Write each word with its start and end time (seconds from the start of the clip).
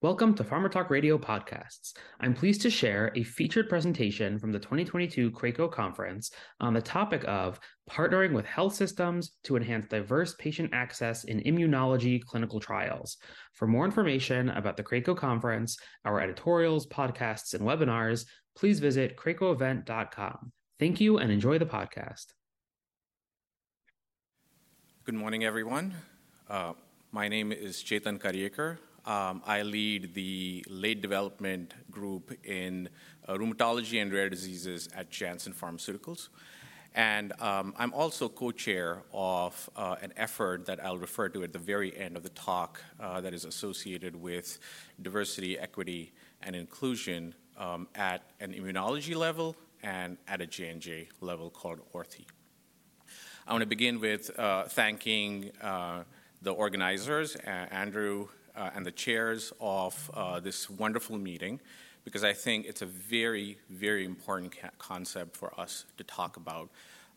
Welcome 0.00 0.34
to 0.34 0.44
Pharma 0.44 0.70
Talk 0.70 0.90
Radio 0.90 1.18
podcasts. 1.18 1.92
I'm 2.20 2.32
pleased 2.32 2.62
to 2.62 2.70
share 2.70 3.10
a 3.16 3.24
featured 3.24 3.68
presentation 3.68 4.38
from 4.38 4.52
the 4.52 4.60
2022 4.60 5.32
CRACO 5.32 5.66
conference 5.66 6.30
on 6.60 6.72
the 6.72 6.80
topic 6.80 7.24
of 7.26 7.58
partnering 7.90 8.32
with 8.32 8.46
health 8.46 8.76
systems 8.76 9.32
to 9.42 9.56
enhance 9.56 9.86
diverse 9.88 10.36
patient 10.38 10.70
access 10.72 11.24
in 11.24 11.40
immunology 11.40 12.22
clinical 12.22 12.60
trials. 12.60 13.16
For 13.54 13.66
more 13.66 13.84
information 13.84 14.50
about 14.50 14.76
the 14.76 14.84
CRACO 14.84 15.16
conference, 15.16 15.76
our 16.04 16.20
editorials, 16.20 16.86
podcasts, 16.86 17.54
and 17.54 17.64
webinars, 17.64 18.24
please 18.54 18.78
visit 18.78 19.16
cracoevent.com. 19.16 20.52
Thank 20.78 21.00
you 21.00 21.18
and 21.18 21.32
enjoy 21.32 21.58
the 21.58 21.66
podcast. 21.66 22.26
Good 25.02 25.16
morning, 25.16 25.42
everyone. 25.42 25.96
Uh, 26.48 26.74
my 27.10 27.26
name 27.26 27.50
is 27.50 27.78
Chetan 27.78 28.20
Karyekar. 28.20 28.78
Um, 29.06 29.42
I 29.46 29.62
lead 29.62 30.14
the 30.14 30.64
late 30.68 31.00
development 31.00 31.74
group 31.90 32.32
in 32.44 32.88
uh, 33.26 33.34
rheumatology 33.34 34.00
and 34.00 34.12
rare 34.12 34.28
diseases 34.28 34.88
at 34.94 35.10
Janssen 35.10 35.52
Pharmaceuticals. 35.52 36.28
And 36.94 37.32
um, 37.40 37.74
I'm 37.78 37.92
also 37.92 38.28
co 38.28 38.50
chair 38.50 39.02
of 39.12 39.70
uh, 39.76 39.96
an 40.02 40.12
effort 40.16 40.66
that 40.66 40.84
I'll 40.84 40.98
refer 40.98 41.28
to 41.28 41.44
at 41.44 41.52
the 41.52 41.58
very 41.58 41.96
end 41.96 42.16
of 42.16 42.22
the 42.22 42.30
talk 42.30 42.82
uh, 42.98 43.20
that 43.20 43.34
is 43.34 43.44
associated 43.44 44.16
with 44.16 44.58
diversity, 45.00 45.58
equity, 45.58 46.12
and 46.42 46.56
inclusion 46.56 47.34
um, 47.56 47.88
at 47.94 48.22
an 48.40 48.52
immunology 48.52 49.14
level 49.14 49.54
and 49.82 50.16
at 50.26 50.40
a 50.40 50.46
J&J 50.46 51.08
level 51.20 51.50
called 51.50 51.80
ORTHE. 51.92 52.26
I 53.46 53.52
want 53.52 53.62
to 53.62 53.66
begin 53.66 54.00
with 54.00 54.36
uh, 54.38 54.64
thanking 54.64 55.50
uh, 55.62 56.04
the 56.42 56.50
organizers, 56.50 57.36
Andrew 57.36 58.28
uh, 58.58 58.70
and 58.74 58.84
the 58.84 58.90
chairs 58.90 59.52
of 59.60 60.10
uh, 60.14 60.40
this 60.40 60.68
wonderful 60.68 61.16
meeting 61.16 61.60
because 62.04 62.24
I 62.24 62.32
think 62.32 62.66
it's 62.66 62.82
a 62.82 62.86
very, 62.86 63.58
very 63.70 64.04
important 64.04 64.56
ca- 64.60 64.70
concept 64.78 65.36
for 65.36 65.58
us 65.60 65.84
to 65.98 66.04
talk 66.04 66.36
about, 66.36 66.70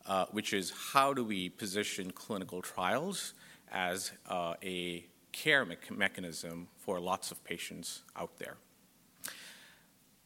uh, 0.06 0.26
which 0.30 0.52
is 0.52 0.72
how 0.92 1.12
do 1.12 1.24
we 1.24 1.48
position 1.48 2.10
clinical 2.10 2.62
trials 2.62 3.34
as 3.72 4.12
uh, 4.28 4.54
a 4.62 5.06
care 5.32 5.64
me- 5.64 5.76
mechanism 5.90 6.68
for 6.76 7.00
lots 7.00 7.30
of 7.30 7.42
patients 7.42 8.02
out 8.16 8.38
there. 8.38 8.56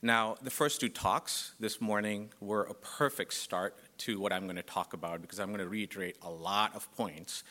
Now, 0.03 0.37
the 0.43 0.51
first 0.51 0.81
two 0.81 0.89
talks 0.89 1.55
this 1.59 1.81
morning 1.81 2.31
were 2.41 2.65
a 2.65 2.75
perfect 2.75 3.35
start 3.35 3.77
to 3.99 4.21
what 4.21 4.33
I'm 4.33 4.45
going 4.45 4.57
to 4.57 4.63
talk 4.63 4.93
about 4.93 5.23
because 5.23 5.39
I'm 5.39 5.49
going 5.49 5.61
to 5.61 5.69
reiterate 5.69 6.17
a 6.23 6.31
lot 6.31 6.75
of 6.75 6.95
points 6.97 7.45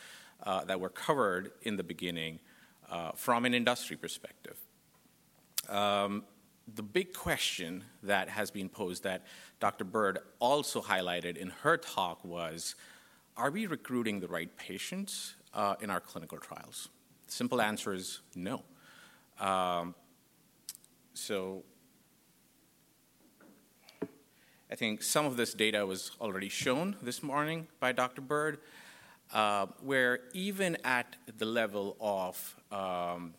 uh, 0.43 0.65
that 0.65 0.79
were 0.79 0.89
covered 0.89 1.51
in 1.63 1.77
the 1.77 1.83
beginning 1.83 2.39
uh, 2.89 3.11
from 3.13 3.45
an 3.45 3.53
industry 3.53 3.97
perspective. 3.97 4.57
Um, 5.69 6.23
the 6.73 6.83
big 6.83 7.13
question 7.13 7.83
that 8.03 8.29
has 8.29 8.49
been 8.49 8.69
posed 8.69 9.03
that 9.03 9.23
Dr. 9.59 9.83
Bird 9.83 10.19
also 10.39 10.81
highlighted 10.81 11.37
in 11.37 11.49
her 11.61 11.77
talk 11.77 12.23
was 12.23 12.75
Are 13.37 13.51
we 13.51 13.67
recruiting 13.67 14.19
the 14.19 14.27
right 14.27 14.55
patients 14.57 15.35
uh, 15.53 15.75
in 15.81 15.89
our 15.89 15.99
clinical 15.99 16.37
trials? 16.37 16.89
Simple 17.27 17.61
answer 17.61 17.93
is 17.93 18.21
no. 18.35 18.63
Um, 19.39 19.95
so, 21.13 21.63
I 24.71 24.75
think 24.75 25.03
some 25.03 25.25
of 25.25 25.37
this 25.37 25.53
data 25.53 25.85
was 25.85 26.11
already 26.19 26.49
shown 26.49 26.95
this 27.01 27.21
morning 27.21 27.67
by 27.79 27.91
Dr. 27.91 28.21
Bird, 28.21 28.59
uh, 29.33 29.67
where 29.81 30.19
even 30.33 30.77
at 30.83 31.15
the 31.37 31.45
level 31.45 31.97
of 31.99 32.55
um, 32.71 33.33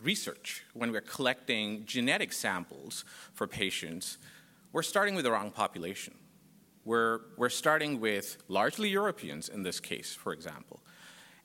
research, 0.00 0.64
when 0.72 0.92
we're 0.92 1.00
collecting 1.00 1.84
genetic 1.84 2.32
samples 2.32 3.04
for 3.32 3.46
patients, 3.46 4.18
we're 4.72 4.82
starting 4.82 5.14
with 5.14 5.24
the 5.24 5.30
wrong 5.30 5.50
population. 5.50 6.14
We're, 6.84 7.20
we're 7.36 7.48
starting 7.48 8.00
with 8.00 8.38
largely 8.48 8.88
Europeans 8.90 9.48
in 9.48 9.62
this 9.62 9.80
case, 9.80 10.14
for 10.14 10.32
example. 10.32 10.80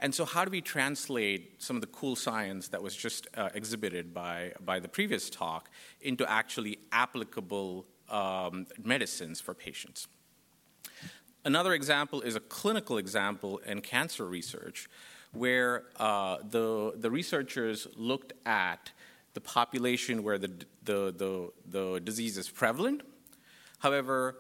And 0.02 0.16
so, 0.16 0.24
how 0.24 0.46
do 0.46 0.52
we 0.52 0.62
translate 0.62 1.62
some 1.62 1.76
of 1.76 1.82
the 1.82 1.88
cool 1.88 2.16
science 2.16 2.70
that 2.70 2.82
was 2.82 2.96
just 2.96 3.28
uh, 3.36 3.50
exhibited 3.54 4.14
by, 4.14 4.54
by 4.64 4.80
the 4.80 4.88
previous 4.88 5.30
talk 5.30 5.70
into 6.00 6.30
actually 6.30 6.80
applicable 6.94 7.86
um, 8.10 8.66
medicines 8.82 9.42
for 9.42 9.54
patients? 9.54 10.08
Another 11.50 11.74
example 11.74 12.22
is 12.22 12.36
a 12.36 12.40
clinical 12.42 13.00
example 13.00 13.58
in 13.66 13.82
cancer 13.82 14.24
research 14.24 14.88
where 15.32 15.86
uh, 15.96 16.38
the, 16.48 16.94
the 16.96 17.10
researchers 17.10 17.88
looked 17.96 18.34
at 18.46 18.92
the 19.34 19.42
population 19.42 20.22
where 20.22 20.38
the, 20.38 20.52
the, 20.84 21.12
the, 21.12 21.52
the 21.66 22.00
disease 22.02 22.38
is 22.38 22.48
prevalent. 22.48 23.02
However, 23.80 24.36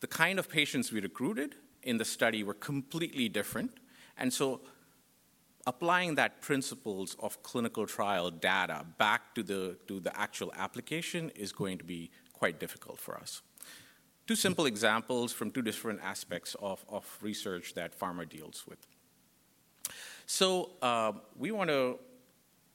the 0.00 0.06
kind 0.06 0.38
of 0.38 0.50
patients 0.50 0.92
we 0.92 1.00
recruited 1.00 1.54
in 1.84 1.96
the 1.96 2.04
study 2.04 2.44
were 2.44 2.52
completely 2.52 3.30
different. 3.30 3.70
And 4.18 4.30
so 4.30 4.60
applying 5.66 6.16
that 6.16 6.42
principles 6.42 7.16
of 7.18 7.42
clinical 7.42 7.86
trial 7.86 8.30
data 8.30 8.84
back 8.98 9.34
to 9.36 9.42
the, 9.42 9.78
to 9.88 10.00
the 10.00 10.14
actual 10.20 10.52
application 10.54 11.30
is 11.34 11.50
going 11.50 11.78
to 11.78 11.84
be 11.84 12.10
quite 12.34 12.60
difficult 12.60 12.98
for 12.98 13.16
us. 13.16 13.40
Two 14.26 14.36
simple 14.36 14.66
examples 14.66 15.32
from 15.32 15.50
two 15.50 15.62
different 15.62 16.00
aspects 16.02 16.54
of, 16.62 16.84
of 16.88 17.18
research 17.20 17.74
that 17.74 17.98
pharma 17.98 18.28
deals 18.28 18.64
with. 18.68 18.78
So 20.26 20.70
uh, 20.80 21.12
we 21.36 21.50
want 21.50 21.70
to 21.70 21.98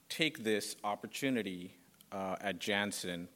take 0.09 0.43
this 0.43 0.75
opportunity 0.83 1.73
uh, 2.11 2.35
at 2.41 2.59
Janssen, 2.59 3.29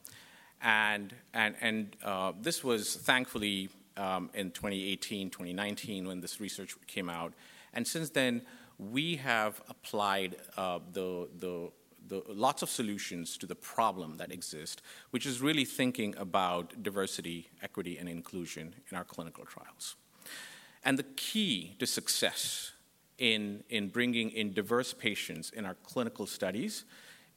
and 0.62 1.16
and 1.34 1.56
and 1.62 1.96
uh, 2.04 2.34
this 2.40 2.64
was 2.64 2.96
thankfully 2.96 3.70
um, 3.98 4.30
in 4.34 4.52
2018, 4.52 5.30
2019 5.30 6.08
when 6.08 6.22
this 6.22 6.40
research 6.40 6.76
came 6.88 7.10
out, 7.10 7.34
and 7.74 7.88
since 7.88 8.10
then 8.10 8.42
we 8.78 9.16
have 9.16 9.62
applied 9.70 10.36
uh, 10.58 10.80
the 10.92 11.30
the 11.40 11.72
the, 12.12 12.22
lots 12.28 12.62
of 12.62 12.70
solutions 12.70 13.38
to 13.38 13.46
the 13.46 13.56
problem 13.56 14.18
that 14.18 14.32
exists, 14.32 14.82
which 15.12 15.26
is 15.26 15.42
really 15.42 15.64
thinking 15.64 16.14
about 16.18 16.84
diversity, 16.84 17.50
equity, 17.64 17.98
and 17.98 18.10
inclusion 18.10 18.76
in 18.92 18.98
our 18.98 19.06
clinical 19.06 19.46
trials. 19.46 19.96
And 20.84 21.00
the 21.00 21.04
key 21.16 21.76
to 21.80 21.88
success 21.88 22.74
in, 23.18 23.64
in 23.70 23.88
bringing 23.88 24.30
in 24.32 24.52
diverse 24.52 24.94
patients 24.94 25.52
in 25.52 25.66
our 25.66 25.76
clinical 25.84 26.28
studies 26.28 26.84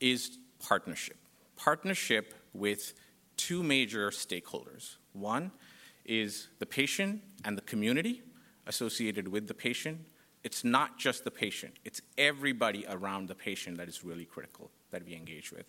is 0.00 0.38
partnership. 0.58 1.18
Partnership 1.56 2.34
with 2.52 2.94
two 3.36 3.62
major 3.62 4.10
stakeholders. 4.10 4.96
One 5.12 5.52
is 6.04 6.48
the 6.58 6.66
patient 6.66 7.22
and 7.44 7.56
the 7.56 7.62
community 7.62 8.22
associated 8.66 9.28
with 9.28 9.46
the 9.46 9.54
patient. 9.54 10.00
It's 10.44 10.62
not 10.62 10.98
just 10.98 11.24
the 11.24 11.30
patient, 11.30 11.74
it's 11.84 12.00
everybody 12.18 12.84
around 12.88 13.28
the 13.28 13.34
patient 13.34 13.78
that 13.78 13.88
is 13.88 14.04
really 14.04 14.24
critical 14.24 14.70
that 14.90 15.04
we 15.04 15.14
engage 15.14 15.50
with. 15.50 15.66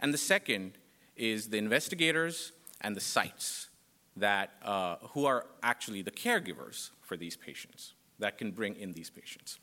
And 0.00 0.12
the 0.12 0.18
second 0.18 0.72
is 1.16 1.48
the 1.48 1.58
investigators 1.58 2.52
and 2.80 2.96
the 2.96 3.00
sites 3.00 3.68
that, 4.16 4.52
uh, 4.62 4.96
who 5.10 5.26
are 5.26 5.46
actually 5.62 6.02
the 6.02 6.10
caregivers 6.10 6.90
for 7.02 7.16
these 7.16 7.36
patients 7.36 7.94
that 8.18 8.38
can 8.38 8.50
bring 8.50 8.74
in 8.76 8.92
these 8.92 9.10
patients. 9.10 9.58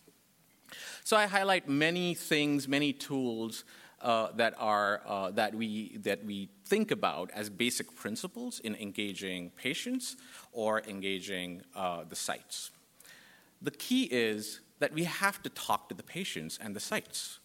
So 1.04 1.18
I 1.18 1.26
highlight 1.28 1.70
many 1.70 2.14
things, 2.14 2.68
many 2.68 2.94
tools 2.94 3.64
uh, 4.02 4.28
that 4.36 4.54
are 4.58 5.02
uh, 5.08 5.32
that 5.32 5.56
we 5.56 5.98
that 6.04 6.24
we 6.26 6.50
think 6.66 6.92
about 6.92 7.32
as 7.32 7.50
basic 7.50 7.96
principles 7.96 8.60
in 8.60 8.76
engaging 8.76 9.52
patients 9.52 10.18
or 10.52 10.82
engaging 10.82 11.62
uh, 11.76 12.04
the 12.08 12.16
sites. 12.16 12.72
The 13.62 13.72
key 13.72 14.04
is 14.04 14.62
that 14.80 14.94
we 14.94 15.06
have 15.06 15.42
to 15.44 15.50
talk 15.50 15.90
to 15.90 15.96
the 15.96 16.04
patients 16.04 16.60
and 16.62 16.76
the 16.76 16.80
sites, 16.80 17.40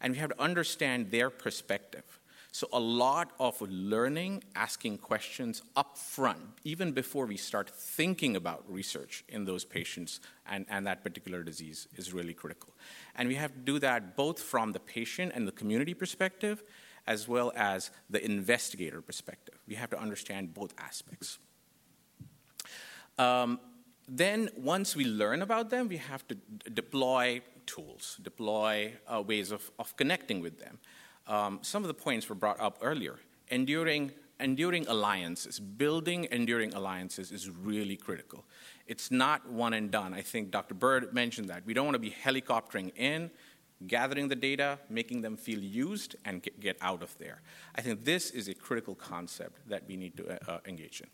and 0.00 0.12
we 0.12 0.18
have 0.18 0.30
to 0.30 0.42
understand 0.42 1.10
their 1.10 1.30
perspective. 1.30 2.20
So, 2.52 2.68
a 2.72 2.78
lot 2.78 3.32
of 3.40 3.60
learning, 3.62 4.44
asking 4.54 4.98
questions 4.98 5.62
up 5.74 5.98
front, 5.98 6.40
even 6.62 6.92
before 6.92 7.26
we 7.26 7.36
start 7.36 7.68
thinking 7.68 8.36
about 8.36 8.62
research 8.68 9.24
in 9.28 9.44
those 9.44 9.64
patients 9.64 10.20
and, 10.46 10.64
and 10.68 10.86
that 10.86 11.02
particular 11.02 11.42
disease, 11.42 11.88
is 11.96 12.12
really 12.12 12.32
critical. 12.32 12.72
And 13.16 13.28
we 13.28 13.34
have 13.34 13.52
to 13.52 13.58
do 13.58 13.80
that 13.80 14.14
both 14.14 14.40
from 14.40 14.70
the 14.70 14.78
patient 14.78 15.32
and 15.34 15.48
the 15.48 15.52
community 15.52 15.94
perspective, 15.94 16.62
as 17.08 17.26
well 17.26 17.52
as 17.56 17.90
the 18.08 18.24
investigator 18.24 19.02
perspective. 19.02 19.58
We 19.66 19.74
have 19.74 19.90
to 19.90 19.98
understand 19.98 20.54
both 20.54 20.74
aspects. 20.78 21.38
Um, 23.18 23.58
then, 24.08 24.50
once 24.56 24.94
we 24.94 25.04
learn 25.04 25.42
about 25.42 25.70
them, 25.70 25.88
we 25.88 25.96
have 25.96 26.26
to 26.28 26.36
deploy 26.72 27.40
tools, 27.66 28.18
deploy 28.22 28.92
uh, 29.06 29.22
ways 29.22 29.50
of, 29.50 29.70
of 29.78 29.96
connecting 29.96 30.40
with 30.40 30.58
them 30.58 30.78
um, 31.26 31.60
some 31.62 31.82
of 31.82 31.88
the 31.88 31.94
points 31.94 32.28
were 32.28 32.34
brought 32.34 32.60
up 32.60 32.78
earlier. 32.82 33.18
Enduring, 33.48 34.12
enduring 34.40 34.86
alliances, 34.88 35.58
building 35.60 36.26
enduring 36.30 36.74
alliances 36.74 37.32
is 37.32 37.48
really 37.50 37.96
critical. 37.96 38.44
It's 38.86 39.10
not 39.10 39.48
one 39.50 39.74
and 39.74 39.90
done. 39.90 40.12
I 40.12 40.22
think 40.22 40.50
Dr. 40.50 40.74
Bird 40.74 41.14
mentioned 41.14 41.48
that. 41.48 41.64
We 41.64 41.74
don't 41.74 41.86
want 41.86 41.94
to 41.94 42.00
be 42.00 42.10
helicoptering 42.10 42.92
in 42.96 43.30
gathering 43.88 44.28
the 44.28 44.36
data, 44.36 44.78
making 44.88 45.20
them 45.20 45.36
feel 45.36 45.58
used, 45.58 46.16
and 46.24 46.42
get, 46.42 46.58
get 46.58 46.76
out 46.80 47.02
of 47.02 47.18
there. 47.18 47.42
I 47.74 47.82
think 47.82 48.04
this 48.04 48.30
is 48.30 48.48
a 48.48 48.54
critical 48.54 48.94
concept 48.94 49.68
that 49.68 49.82
we 49.86 49.96
need 49.96 50.16
to 50.16 50.50
uh, 50.50 50.60
engage 50.64 51.02
in. 51.02 51.08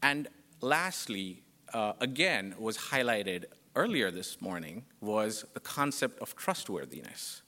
And 0.00 0.28
lastly, 0.62 1.42
uh, 1.72 1.94
again, 2.00 2.54
was 2.58 2.76
highlighted 2.76 3.44
earlier 3.74 4.10
this 4.10 4.40
morning 4.40 4.84
was 5.00 5.44
the 5.54 5.60
concept 5.60 6.18
of 6.20 6.36
trustworthiness. 6.36 7.42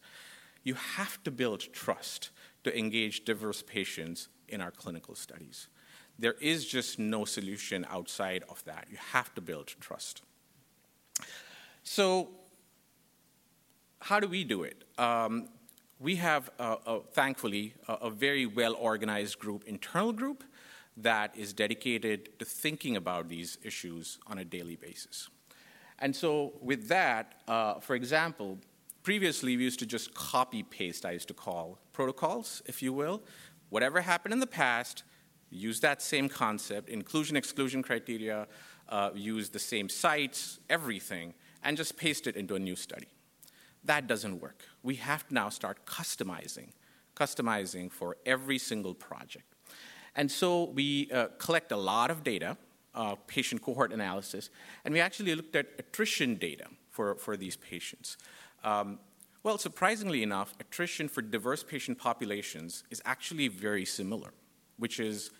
You 0.62 0.75
have 0.75 1.23
to 1.25 1.31
build 1.31 1.61
trust 1.73 2.31
to 2.65 2.76
engage 2.76 3.25
diverse 3.25 3.62
patients 3.62 4.29
in 4.49 4.61
our 4.61 4.71
clinical 4.71 5.15
studies. 5.15 5.69
There 6.19 6.37
is 6.41 6.65
just 6.65 6.99
no 6.99 7.25
solution 7.25 7.87
outside 7.91 8.44
of 8.49 8.65
that. 8.65 8.87
You 8.91 8.97
have 9.12 9.35
to 9.35 9.41
build 9.41 9.67
trust. 9.81 10.23
So, 11.82 12.31
how 14.00 14.21
do 14.21 14.29
we 14.29 14.44
do 14.44 14.62
it? 14.62 14.85
Um, 14.99 15.49
we 15.99 16.17
have, 16.17 16.50
uh, 16.59 16.76
uh, 16.87 16.99
thankfully, 17.12 17.75
a, 17.88 17.94
a 17.94 18.11
very 18.11 18.47
well 18.47 18.75
organized 18.75 19.38
group, 19.38 19.65
internal 19.67 20.12
group, 20.12 20.44
that 20.96 21.37
is 21.37 21.52
dedicated 21.52 22.38
to 22.38 22.44
thinking 22.44 22.96
about 22.96 23.29
these 23.29 23.58
issues 23.62 24.19
on 24.26 24.38
a 24.38 24.44
daily 24.44 24.76
basis. 24.76 25.29
And 25.99 26.14
so, 26.14 26.55
with 26.61 26.88
that, 26.88 27.43
uh, 27.49 27.81
for 27.81 27.94
example, 27.94 28.58
previously 29.02 29.56
we 29.56 29.64
used 29.64 29.79
to 29.81 29.87
just 29.87 30.14
copy 30.14 30.62
paste, 30.62 31.05
I 31.05 31.12
used 31.12 31.29
to 31.29 31.35
call 31.35 31.79
protocols, 31.93 32.62
if 32.67 32.82
you 32.82 32.93
will. 32.93 33.23
Whatever 33.70 34.00
happened 34.00 34.32
in 34.32 34.41
the 34.41 34.46
past, 34.46 35.05
use 35.50 35.81
that 35.81 36.02
same 36.02 36.29
concept, 36.29 36.88
inclusion 36.88 37.37
exclusion 37.37 37.82
criteria, 37.82 38.47
uh, 38.88 39.11
use 39.14 39.50
the 39.50 39.58
same 39.58 39.88
sites, 39.88 40.58
everything, 40.69 41.35
and 41.62 41.76
just 41.76 41.97
paste 41.97 42.26
it 42.26 42.37
into 42.37 42.55
a 42.55 42.58
new 42.58 42.76
study. 42.76 43.08
That 43.85 44.06
doesn't 44.06 44.40
work. 44.40 44.64
We 44.82 44.97
have 44.97 45.26
to 45.29 45.35
now 45.35 45.49
start 45.49 45.87
customizing, 45.87 46.70
customizing 47.14 47.90
for 47.93 48.17
every 48.26 48.58
single 48.58 48.94
project. 48.94 49.54
And 50.16 50.31
so 50.31 50.64
we 50.64 51.11
uh, 51.12 51.26
collect 51.38 51.72
a 51.72 51.76
lot 51.76 52.11
of 52.11 52.22
data, 52.22 52.56
uh, 52.94 53.16
patient 53.26 53.62
cohort 53.62 53.93
analysis, 53.93 54.50
and 54.84 54.94
we 54.94 55.00
actually 55.00 55.34
looked 55.34 55.56
at 55.56 55.66
attrition 55.78 56.37
data 56.37 56.66
for, 56.90 57.16
for 57.16 57.37
these 57.37 57.56
patients. 57.56 58.16
Um, 58.62 58.99
well, 59.43 59.58
surprisingly 59.58 60.22
enough, 60.22 60.55
attrition 60.61 61.08
for 61.08 61.20
diverse 61.20 61.62
patient 61.62 61.99
populations 61.99 62.84
is 62.90 63.02
actually 63.05 63.49
very 63.49 63.84
similar, 63.84 64.32
which 64.78 64.99
is 64.99 65.31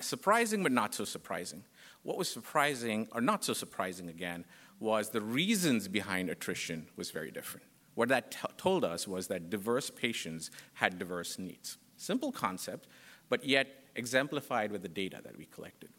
surprising 0.00 0.62
but 0.62 0.72
not 0.72 0.94
so 0.94 1.04
surprising. 1.04 1.64
What 2.02 2.18
was 2.18 2.28
surprising, 2.28 3.08
or 3.12 3.20
not 3.20 3.44
so 3.44 3.54
surprising 3.54 4.08
again, 4.08 4.44
was 4.78 5.10
the 5.10 5.20
reasons 5.20 5.88
behind 5.88 6.28
attrition 6.28 6.88
was 6.96 7.10
very 7.10 7.30
different. 7.30 7.64
What 7.94 8.08
that 8.08 8.32
t- 8.32 8.38
told 8.58 8.84
us 8.84 9.08
was 9.08 9.28
that 9.28 9.48
diverse 9.48 9.88
patients 9.88 10.50
had 10.74 10.98
diverse 10.98 11.38
needs. 11.38 11.78
Simple 11.96 12.32
concept, 12.32 12.88
but 13.28 13.44
yet 13.44 13.83
exemplified 13.96 14.72
with 14.72 14.82
the 14.82 14.88
data 14.88 15.20
that 15.24 15.36
we 15.36 15.46
collected. 15.46 15.90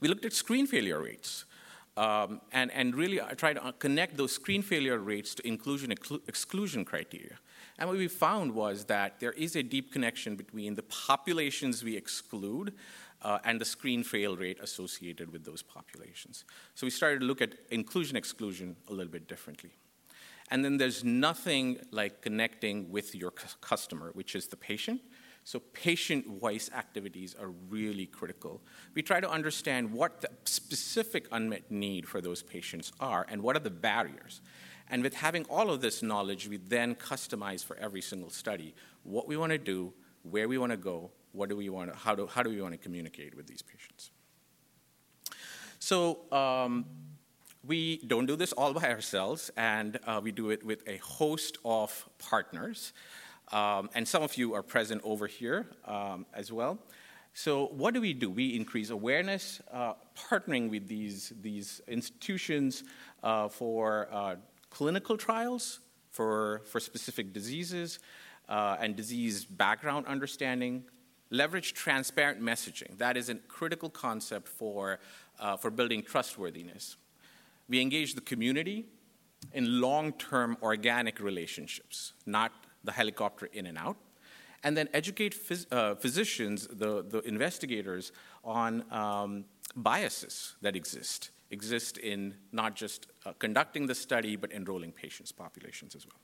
We 0.00 0.08
looked 0.08 0.24
at 0.24 0.32
screen 0.32 0.66
failure 0.66 1.00
rates 1.00 1.44
um, 1.96 2.40
and, 2.52 2.70
and 2.72 2.94
really 2.94 3.20
tried 3.36 3.54
to 3.54 3.72
connect 3.78 4.16
those 4.16 4.32
screen 4.32 4.62
failure 4.62 4.98
rates 4.98 5.34
to 5.34 5.46
inclusion 5.46 5.92
exclusion 5.92 6.84
criteria. 6.84 7.38
And 7.78 7.88
what 7.88 7.98
we 7.98 8.08
found 8.08 8.54
was 8.54 8.84
that 8.86 9.20
there 9.20 9.32
is 9.32 9.56
a 9.56 9.62
deep 9.62 9.92
connection 9.92 10.36
between 10.36 10.74
the 10.74 10.82
populations 10.82 11.84
we 11.84 11.96
exclude 11.96 12.74
uh, 13.22 13.38
and 13.44 13.60
the 13.60 13.64
screen 13.64 14.02
fail 14.02 14.36
rate 14.36 14.58
associated 14.60 15.32
with 15.32 15.44
those 15.44 15.62
populations. 15.62 16.44
So 16.74 16.86
we 16.86 16.90
started 16.90 17.20
to 17.20 17.26
look 17.26 17.40
at 17.40 17.54
inclusion 17.70 18.16
exclusion 18.16 18.76
a 18.88 18.92
little 18.92 19.12
bit 19.12 19.28
differently. 19.28 19.70
And 20.50 20.64
then 20.64 20.78
there's 20.78 21.04
nothing 21.04 21.78
like 21.90 22.22
connecting 22.22 22.90
with 22.90 23.14
your 23.14 23.30
customer, 23.60 24.10
which 24.14 24.34
is 24.34 24.48
the 24.48 24.56
patient, 24.56 25.00
so, 25.48 25.60
patient 25.72 26.26
voice 26.26 26.68
activities 26.76 27.34
are 27.40 27.48
really 27.48 28.04
critical. 28.04 28.60
We 28.92 29.00
try 29.00 29.18
to 29.18 29.30
understand 29.30 29.90
what 29.90 30.20
the 30.20 30.28
specific 30.44 31.26
unmet 31.32 31.70
need 31.70 32.06
for 32.06 32.20
those 32.20 32.42
patients 32.42 32.92
are 33.00 33.24
and 33.30 33.42
what 33.42 33.56
are 33.56 33.60
the 33.60 33.70
barriers. 33.70 34.42
And 34.90 35.02
with 35.02 35.14
having 35.14 35.46
all 35.46 35.70
of 35.70 35.80
this 35.80 36.02
knowledge, 36.02 36.48
we 36.48 36.58
then 36.58 36.94
customize 36.94 37.64
for 37.64 37.78
every 37.78 38.02
single 38.02 38.28
study 38.28 38.74
what 39.04 39.26
we 39.26 39.38
want 39.38 39.52
to 39.52 39.56
do, 39.56 39.94
where 40.22 40.48
we 40.48 40.58
want 40.58 40.72
to 40.72 40.76
go, 40.76 41.10
what 41.32 41.48
do 41.48 41.56
we 41.56 41.70
want 41.70 41.90
to, 41.90 41.96
how, 41.96 42.14
do, 42.14 42.26
how 42.26 42.42
do 42.42 42.50
we 42.50 42.60
want 42.60 42.74
to 42.74 42.78
communicate 42.78 43.34
with 43.34 43.46
these 43.46 43.62
patients. 43.62 44.10
So, 45.78 46.30
um, 46.30 46.84
we 47.66 48.02
don't 48.06 48.26
do 48.26 48.36
this 48.36 48.52
all 48.52 48.74
by 48.74 48.90
ourselves, 48.90 49.50
and 49.56 49.98
uh, 50.06 50.20
we 50.22 50.30
do 50.30 50.50
it 50.50 50.62
with 50.62 50.86
a 50.86 50.98
host 50.98 51.56
of 51.64 52.06
partners. 52.18 52.92
Um, 53.52 53.88
and 53.94 54.06
some 54.06 54.22
of 54.22 54.36
you 54.36 54.54
are 54.54 54.62
present 54.62 55.00
over 55.04 55.26
here 55.26 55.66
um, 55.84 56.26
as 56.34 56.52
well. 56.52 56.78
So, 57.34 57.66
what 57.66 57.94
do 57.94 58.00
we 58.00 58.14
do? 58.14 58.30
We 58.30 58.56
increase 58.56 58.90
awareness, 58.90 59.60
uh, 59.72 59.94
partnering 60.16 60.70
with 60.70 60.88
these, 60.88 61.32
these 61.40 61.80
institutions 61.86 62.82
uh, 63.22 63.48
for 63.48 64.08
uh, 64.10 64.36
clinical 64.70 65.16
trials 65.16 65.80
for, 66.10 66.62
for 66.64 66.80
specific 66.80 67.32
diseases 67.32 68.00
uh, 68.48 68.76
and 68.80 68.96
disease 68.96 69.44
background 69.44 70.06
understanding. 70.06 70.84
Leverage 71.30 71.74
transparent 71.74 72.40
messaging. 72.40 72.96
That 72.98 73.16
is 73.16 73.28
a 73.28 73.34
critical 73.34 73.90
concept 73.90 74.48
for, 74.48 74.98
uh, 75.38 75.56
for 75.58 75.70
building 75.70 76.02
trustworthiness. 76.02 76.96
We 77.68 77.80
engage 77.80 78.14
the 78.14 78.22
community 78.22 78.86
in 79.52 79.80
long 79.80 80.12
term 80.14 80.56
organic 80.62 81.20
relationships, 81.20 82.14
not 82.26 82.50
the 82.84 82.92
helicopter 82.92 83.48
in 83.52 83.66
and 83.66 83.78
out, 83.78 83.96
and 84.64 84.76
then 84.76 84.88
educate 84.92 85.34
phys- 85.34 85.66
uh, 85.72 85.94
physicians, 85.94 86.66
the, 86.66 87.04
the 87.08 87.20
investigators, 87.20 88.12
on 88.44 88.84
um, 88.90 89.44
biases 89.76 90.56
that 90.62 90.74
exist, 90.74 91.30
exist 91.50 91.98
in 91.98 92.34
not 92.52 92.74
just 92.74 93.06
uh, 93.24 93.32
conducting 93.38 93.86
the 93.86 93.94
study, 93.94 94.36
but 94.36 94.52
enrolling 94.52 94.92
patients' 94.92 95.32
populations 95.32 95.94
as 95.94 96.06
well. 96.06 96.20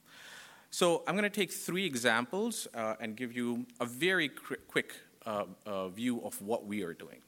So 0.70 1.04
I'm 1.06 1.14
going 1.14 1.30
to 1.30 1.30
take 1.30 1.52
three 1.52 1.86
examples 1.86 2.66
uh, 2.74 2.96
and 3.00 3.16
give 3.16 3.32
you 3.32 3.66
a 3.80 3.86
very 3.86 4.28
qu- 4.28 4.56
quick 4.66 4.94
uh, 5.24 5.44
uh, 5.64 5.88
view 5.88 6.20
of 6.24 6.40
what 6.42 6.66
we 6.66 6.82
are 6.82 6.94
doing. 6.94 7.20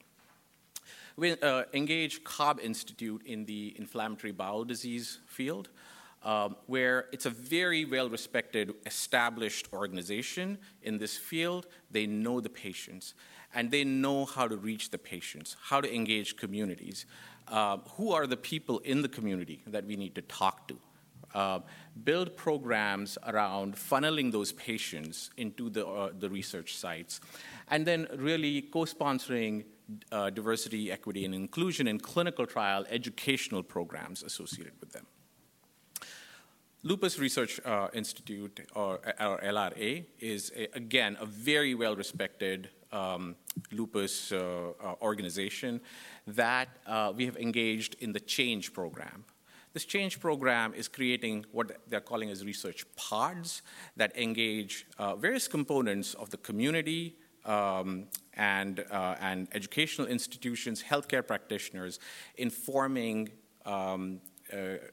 We 1.16 1.32
uh, 1.32 1.64
engage 1.72 2.24
Cobb 2.24 2.60
Institute 2.60 3.22
in 3.24 3.46
the 3.46 3.74
inflammatory 3.78 4.32
bowel 4.32 4.64
disease 4.64 5.20
field 5.26 5.70
um, 6.26 6.56
where 6.66 7.06
it's 7.12 7.24
a 7.24 7.30
very 7.30 7.84
well 7.84 8.10
respected, 8.10 8.74
established 8.84 9.68
organization 9.72 10.58
in 10.82 10.98
this 10.98 11.16
field. 11.16 11.68
They 11.92 12.06
know 12.06 12.40
the 12.40 12.50
patients 12.50 13.14
and 13.54 13.70
they 13.70 13.84
know 13.84 14.24
how 14.24 14.48
to 14.48 14.56
reach 14.56 14.90
the 14.90 14.98
patients, 14.98 15.56
how 15.62 15.80
to 15.80 15.94
engage 15.94 16.36
communities. 16.36 17.06
Uh, 17.46 17.78
who 17.96 18.12
are 18.12 18.26
the 18.26 18.36
people 18.36 18.80
in 18.80 19.02
the 19.02 19.08
community 19.08 19.62
that 19.68 19.86
we 19.86 19.94
need 19.94 20.16
to 20.16 20.22
talk 20.22 20.66
to? 20.66 20.76
Uh, 21.32 21.60
build 22.02 22.36
programs 22.36 23.16
around 23.26 23.76
funneling 23.76 24.32
those 24.32 24.52
patients 24.52 25.30
into 25.36 25.70
the, 25.70 25.86
uh, 25.86 26.10
the 26.18 26.28
research 26.28 26.76
sites, 26.76 27.20
and 27.68 27.86
then 27.86 28.08
really 28.16 28.62
co 28.62 28.80
sponsoring 28.80 29.64
uh, 30.10 30.30
diversity, 30.30 30.90
equity, 30.90 31.24
and 31.24 31.34
inclusion 31.34 31.86
in 31.86 32.00
clinical 32.00 32.46
trial 32.46 32.84
educational 32.90 33.62
programs 33.62 34.24
associated 34.24 34.72
with 34.80 34.90
them. 34.92 35.06
Lupus 36.82 37.18
Research 37.18 37.60
uh, 37.64 37.88
Institute, 37.94 38.60
or, 38.74 39.00
or, 39.20 39.40
LRA, 39.40 40.04
is 40.20 40.52
a, 40.54 40.68
again 40.76 41.16
a 41.20 41.26
very 41.26 41.74
well 41.74 41.96
respected 41.96 42.70
um, 42.92 43.36
lupus 43.72 44.32
uh, 44.32 44.72
uh, 44.82 44.94
organization 45.02 45.80
that 46.26 46.68
uh, 46.86 47.12
we 47.14 47.24
have 47.26 47.36
engaged 47.36 47.96
in 48.00 48.12
the 48.12 48.20
change 48.20 48.72
program. 48.72 49.24
This 49.72 49.84
change 49.84 50.20
program 50.20 50.72
is 50.74 50.88
creating 50.88 51.44
what 51.52 51.76
they're 51.88 52.00
calling 52.00 52.30
as 52.30 52.44
research 52.44 52.86
pods 52.96 53.62
that 53.96 54.16
engage 54.16 54.86
uh, 54.98 55.16
various 55.16 55.48
components 55.48 56.14
of 56.14 56.30
the 56.30 56.38
community 56.38 57.16
um, 57.44 58.06
and, 58.34 58.84
uh, 58.90 59.16
and 59.20 59.48
educational 59.52 60.06
institutions, 60.06 60.82
healthcare 60.82 61.26
practitioners, 61.26 62.00
in 62.36 62.48
forming 62.48 63.30
um, 63.66 64.20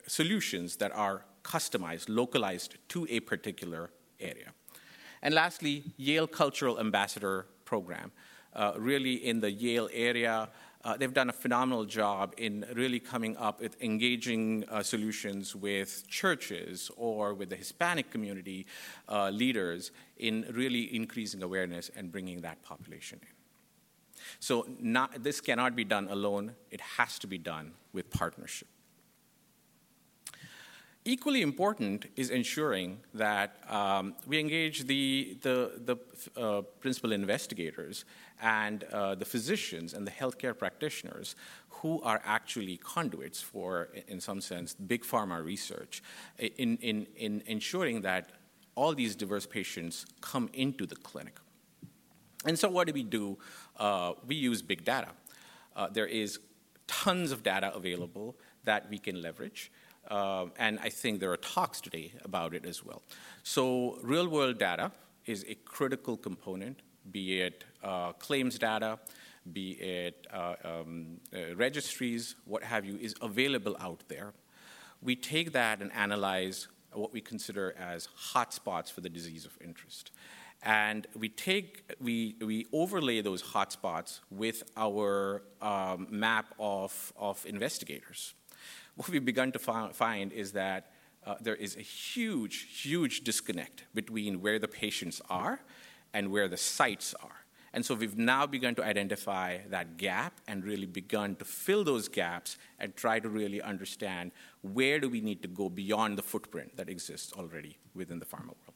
solutions 0.08 0.76
that 0.78 0.92
are 0.96 1.24
customized, 1.44 2.06
localized 2.08 2.78
to 2.90 3.08
a 3.10 3.20
particular 3.20 3.92
area. 4.20 4.54
And 5.22 5.34
lastly, 5.34 5.84
Yale 5.98 6.28
Cultural 6.28 6.80
Ambassador 6.80 7.48
Program. 7.66 8.12
Uh, 8.54 8.74
really, 8.78 9.16
in 9.16 9.40
the 9.40 9.52
Yale 9.52 9.90
area, 9.92 10.50
uh, 10.84 10.98
they've 10.98 11.14
done 11.14 11.30
a 11.30 11.34
phenomenal 11.34 11.86
job 11.86 12.34
in 12.38 12.66
really 12.74 13.00
coming 13.00 13.38
up 13.38 13.62
with 13.62 13.82
engaging 13.82 14.66
uh, 14.70 14.84
solutions 14.84 15.56
with 15.56 16.06
churches 16.08 16.92
or 16.98 17.34
with 17.34 17.50
the 17.50 17.56
Hispanic 17.56 18.12
community 18.12 18.66
uh, 19.08 19.30
leaders 19.30 19.92
in 20.18 20.46
really 20.52 20.94
increasing 20.94 21.42
awareness 21.42 21.90
and 21.96 22.12
bringing 22.12 22.42
that 22.42 22.62
population 22.64 23.20
in. 23.22 23.28
So, 24.40 24.68
not, 24.80 25.24
this 25.24 25.40
cannot 25.42 25.76
be 25.76 25.84
done 25.84 26.08
alone, 26.10 26.56
it 26.70 26.82
has 26.82 27.18
to 27.20 27.28
be 27.28 27.38
done 27.38 27.72
with 27.94 28.10
partnership. 28.10 28.68
Equally 31.06 31.42
important 31.42 32.06
is 32.16 32.30
ensuring 32.30 33.00
that 33.14 33.58
um, 33.70 34.16
we 34.26 34.40
engage 34.40 34.86
the, 34.86 35.38
the, 35.42 35.72
the 35.84 36.42
uh, 36.42 36.62
principal 36.80 37.12
investigators 37.12 38.06
and 38.42 38.86
uh, 38.86 39.14
the 39.14 39.26
physicians 39.26 39.94
and 39.94 40.08
the 40.08 40.12
healthcare 40.12 40.58
practitioners 40.58 41.36
who 41.70 42.02
are 42.04 42.22
actually 42.24 42.78
conduits 42.78 43.42
for, 43.42 43.90
in 44.08 44.22
some 44.22 44.40
sense, 44.40 44.74
big 44.76 45.04
pharma 45.04 45.44
research 45.44 46.02
in, 46.40 46.78
in, 46.78 47.06
in 47.18 47.44
ensuring 47.48 48.02
that 48.02 48.30
all 48.76 48.96
these 48.96 49.14
diverse 49.14 49.46
patients 49.46 50.06
come 50.22 50.50
into 50.54 50.86
the 50.86 50.96
clinic. 50.96 51.38
And 52.46 52.58
so, 52.58 52.70
what 52.70 52.88
do 52.88 52.94
we 52.94 53.04
do? 53.04 53.38
Uh, 53.78 54.14
we 54.26 54.36
use 54.36 54.62
big 54.62 54.86
data. 54.86 55.10
Uh, 55.76 55.88
there 55.92 56.08
is 56.08 56.40
tons 56.88 57.32
of 57.32 57.44
data 57.44 57.74
available 57.76 58.36
that 58.64 58.90
we 58.90 58.98
can 58.98 59.22
leverage. 59.22 59.72
Uh, 60.10 60.46
and 60.58 60.80
I 60.82 60.90
think 60.90 61.20
there 61.20 61.32
are 61.32 61.38
talks 61.38 61.80
today 61.80 62.14
about 62.24 62.54
it 62.54 62.66
as 62.66 62.84
well. 62.84 63.02
So, 63.44 64.00
real 64.02 64.28
world 64.28 64.60
data 64.60 64.92
is 65.26 65.46
a 65.48 65.56
critical 65.56 66.18
component, 66.18 66.82
be 67.12 67.42
it 67.42 67.64
uh, 67.84 68.14
claims 68.14 68.60
data, 68.60 69.00
be 69.52 69.72
it 69.72 70.28
uh, 70.32 70.56
um, 70.64 71.20
uh, 71.34 71.56
registries, 71.56 72.36
what 72.46 72.64
have 72.64 72.86
you, 72.86 72.98
is 73.02 73.16
available 73.22 73.76
out 73.80 74.04
there. 74.08 74.34
We 75.02 75.16
take 75.16 75.52
that 75.54 75.82
and 75.82 75.92
analyze 75.94 76.68
what 76.94 77.12
we 77.12 77.22
consider 77.22 77.76
as 77.78 78.08
hotspots 78.34 78.92
for 78.92 79.02
the 79.02 79.10
disease 79.10 79.46
of 79.46 79.58
interest. 79.62 80.12
And 80.66 81.08
we 81.18 81.28
take, 81.28 81.84
we, 82.00 82.36
we 82.40 82.68
overlay 82.72 83.20
those 83.22 83.44
hotspots 83.44 84.22
with 84.32 84.64
our 84.78 85.44
um, 85.62 86.08
map 86.10 86.54
of, 86.58 87.12
of 87.18 87.46
investigators 87.46 88.34
what 88.96 89.10
we've 89.10 89.26
begun 89.26 89.52
to 89.52 89.60
find 89.60 90.32
is 90.32 90.52
that 90.54 90.92
uh, 91.26 91.36
there 91.42 91.56
is 91.56 91.76
a 91.78 91.82
huge, 91.82 92.82
huge 92.82 93.24
disconnect 93.24 93.86
between 93.94 94.42
where 94.42 94.60
the 94.60 94.68
patients 94.68 95.22
are 95.30 95.60
and 96.14 96.32
where 96.32 96.48
the 96.48 96.58
sites 96.58 97.16
are. 97.24 97.44
And 97.76 97.84
so 97.84 97.96
we've 97.96 98.18
now 98.18 98.46
begun 98.46 98.76
to 98.76 98.84
identify 98.84 99.58
that 99.70 99.98
gap 99.98 100.40
and 100.48 100.64
really 100.64 100.86
begun 100.86 101.36
to 101.38 101.46
fill 101.46 101.84
those 101.84 102.08
gaps 102.08 102.58
and 102.78 102.96
try 102.96 103.20
to 103.20 103.28
really 103.28 103.62
understand 103.64 104.32
where 104.62 105.00
do 105.00 105.10
we 105.10 105.22
need 105.22 105.42
to 105.42 105.48
go 105.48 105.70
beyond 105.70 106.18
the 106.18 106.22
footprint 106.22 106.78
that 106.78 106.88
exists 106.88 107.34
already 107.34 107.78
within 107.96 108.20
the 108.20 108.26
pharma 108.26 108.46
world. 108.46 108.74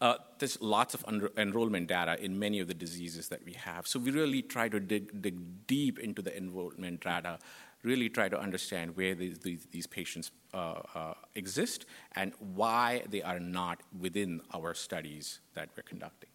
Uh, 0.00 0.14
there's 0.38 0.60
lots 0.62 0.94
of 0.94 1.04
enrollment 1.36 1.88
data 1.88 2.22
in 2.22 2.38
many 2.38 2.60
of 2.60 2.68
the 2.68 2.74
diseases 2.74 3.28
that 3.28 3.44
we 3.44 3.52
have. 3.54 3.84
So 3.88 3.98
we 3.98 4.12
really 4.12 4.42
try 4.42 4.68
to 4.68 4.78
dig, 4.78 5.20
dig 5.20 5.66
deep 5.66 5.98
into 5.98 6.22
the 6.22 6.36
enrollment 6.36 7.00
data 7.00 7.40
really 7.82 8.08
try 8.08 8.28
to 8.28 8.38
understand 8.38 8.96
where 8.96 9.14
these, 9.14 9.38
these, 9.38 9.66
these 9.70 9.86
patients 9.86 10.30
uh, 10.52 10.80
uh, 10.94 11.14
exist 11.34 11.86
and 12.16 12.32
why 12.54 13.02
they 13.10 13.22
are 13.22 13.38
not 13.38 13.80
within 13.98 14.40
our 14.52 14.74
studies 14.74 15.40
that 15.54 15.68
we're 15.76 15.82
conducting. 15.82 16.30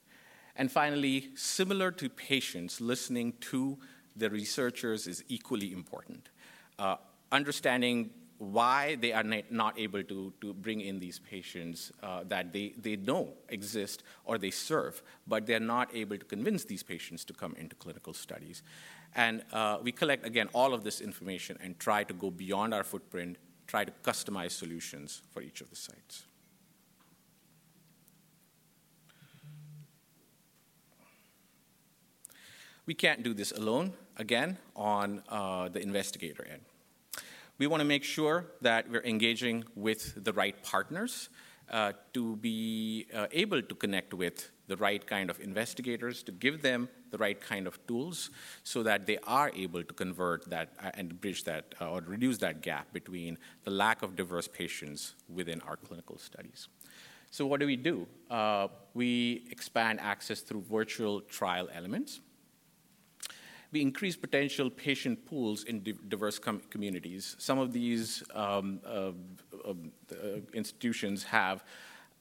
And 0.55 0.71
finally, 0.71 1.29
similar 1.35 1.91
to 1.91 2.09
patients, 2.09 2.79
listening 2.79 3.33
to 3.41 3.77
the 4.15 4.29
researchers 4.29 5.07
is 5.07 5.23
equally 5.27 5.73
important. 5.73 6.29
Uh, 6.77 6.97
understanding 7.31 8.11
why 8.37 8.95
they 8.95 9.13
are 9.13 9.23
not 9.49 9.79
able 9.79 10.03
to, 10.03 10.33
to 10.41 10.53
bring 10.53 10.81
in 10.81 10.99
these 10.99 11.19
patients 11.19 11.91
uh, 12.01 12.23
that 12.27 12.51
they, 12.51 12.73
they 12.77 12.95
know 12.95 13.33
exist 13.49 14.03
or 14.25 14.37
they 14.37 14.51
serve, 14.51 15.01
but 15.27 15.45
they're 15.45 15.59
not 15.59 15.93
able 15.95 16.17
to 16.17 16.25
convince 16.25 16.65
these 16.65 16.83
patients 16.83 17.23
to 17.23 17.33
come 17.33 17.55
into 17.57 17.75
clinical 17.75 18.13
studies. 18.13 18.61
And 19.15 19.43
uh, 19.51 19.77
we 19.81 19.91
collect, 19.91 20.25
again, 20.25 20.49
all 20.53 20.73
of 20.73 20.83
this 20.83 21.01
information 21.01 21.57
and 21.61 21.77
try 21.79 22.03
to 22.03 22.13
go 22.13 22.31
beyond 22.31 22.73
our 22.73 22.83
footprint, 22.83 23.37
try 23.67 23.85
to 23.85 23.91
customize 24.03 24.51
solutions 24.51 25.21
for 25.31 25.41
each 25.41 25.61
of 25.61 25.69
the 25.69 25.75
sites. 25.75 26.23
We 32.85 32.93
can't 32.93 33.23
do 33.23 33.33
this 33.33 33.51
alone, 33.51 33.93
again, 34.17 34.57
on 34.75 35.23
uh, 35.29 35.69
the 35.69 35.81
investigator 35.81 36.45
end. 36.51 36.61
We 37.57 37.67
want 37.67 37.81
to 37.81 37.85
make 37.85 38.03
sure 38.03 38.47
that 38.61 38.89
we're 38.89 39.03
engaging 39.03 39.63
with 39.75 40.21
the 40.21 40.33
right 40.33 40.61
partners 40.63 41.29
uh, 41.71 41.93
to 42.13 42.35
be 42.37 43.07
uh, 43.13 43.27
able 43.31 43.61
to 43.61 43.75
connect 43.75 44.13
with 44.13 44.49
the 44.67 44.75
right 44.75 45.05
kind 45.05 45.29
of 45.29 45.39
investigators, 45.39 46.23
to 46.23 46.31
give 46.31 46.61
them 46.61 46.89
the 47.13 47.19
right 47.19 47.39
kind 47.39 47.67
of 47.67 47.75
tools 47.85 48.31
so 48.63 48.81
that 48.83 49.05
they 49.05 49.17
are 49.39 49.51
able 49.55 49.83
to 49.83 49.93
convert 49.93 50.49
that 50.49 50.69
uh, 50.83 50.89
and 50.95 51.21
bridge 51.21 51.43
that 51.43 51.75
uh, 51.79 51.91
or 51.91 52.01
reduce 52.01 52.39
that 52.39 52.61
gap 52.61 52.91
between 52.91 53.37
the 53.63 53.71
lack 53.71 54.01
of 54.01 54.15
diverse 54.15 54.47
patients 54.47 55.13
within 55.29 55.61
our 55.61 55.77
clinical 55.77 56.17
studies. 56.17 56.67
So, 57.29 57.45
what 57.45 57.59
do 57.59 57.67
we 57.67 57.75
do? 57.75 58.07
Uh, 58.29 58.67
we 58.93 59.45
expand 59.51 59.99
access 59.99 60.41
through 60.41 60.61
virtual 60.61 61.21
trial 61.21 61.69
elements. 61.73 62.19
We 63.71 63.81
increase 63.81 64.15
potential 64.15 64.69
patient 64.69 65.25
pools 65.25 65.63
in 65.63 65.83
diverse 66.07 66.37
com- 66.37 66.61
communities. 66.69 67.35
Some 67.39 67.57
of 67.57 67.73
these 67.73 68.23
um, 68.33 68.79
uh, 68.85 69.13
uh, 69.67 69.73
institutions 70.53 71.23
have 71.23 71.63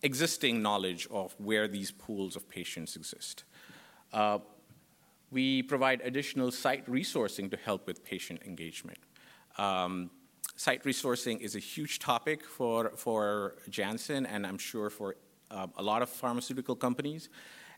existing 0.02 0.62
knowledge 0.62 1.06
of 1.10 1.34
where 1.38 1.68
these 1.68 1.90
pools 1.90 2.36
of 2.36 2.48
patients 2.48 2.96
exist. 2.96 3.44
Uh, 4.12 4.38
we 5.32 5.62
provide 5.62 6.02
additional 6.02 6.50
site 6.50 6.86
resourcing 6.86 7.50
to 7.50 7.56
help 7.56 7.86
with 7.86 8.04
patient 8.04 8.42
engagement. 8.44 8.98
Um, 9.56 10.10
site 10.56 10.84
resourcing 10.84 11.40
is 11.40 11.56
a 11.56 11.58
huge 11.58 11.98
topic 11.98 12.44
for, 12.44 12.90
for 12.96 13.56
Janssen 13.70 14.26
and 14.26 14.46
I'm 14.46 14.58
sure 14.58 14.90
for 14.90 15.16
uh, 15.50 15.66
a 15.76 15.82
lot 15.82 16.02
of 16.02 16.10
pharmaceutical 16.10 16.76
companies. 16.76 17.30